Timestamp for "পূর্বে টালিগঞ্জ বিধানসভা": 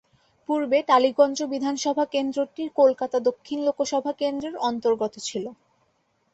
0.49-2.05